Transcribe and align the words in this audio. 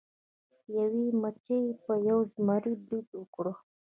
یوې 0.77 1.05
مچۍ 1.21 1.63
په 1.83 1.93
یو 2.07 2.17
زمري 2.33 2.73
برید 2.85 3.07
وکړ. 3.19 3.45